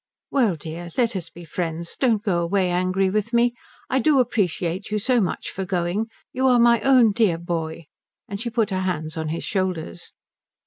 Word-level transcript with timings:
"Well 0.31 0.55
dear 0.55 0.89
let 0.97 1.15
us 1.15 1.29
be 1.29 1.45
friends. 1.45 1.95
Don't 1.95 2.23
go 2.23 2.39
away 2.41 2.71
angry 2.71 3.11
with 3.11 3.33
me. 3.33 3.53
I 3.87 3.99
do 3.99 4.19
appreciate 4.19 4.89
you 4.89 4.97
so 4.97 5.21
much 5.21 5.51
for 5.51 5.63
going. 5.63 6.07
You 6.33 6.47
are 6.47 6.57
my 6.57 6.81
own 6.81 7.11
dear 7.11 7.37
boy." 7.37 7.85
And 8.27 8.41
she 8.41 8.49
put 8.49 8.71
her 8.71 8.79
hands 8.79 9.15
on 9.15 9.27
his 9.27 9.43
shoulders. 9.43 10.11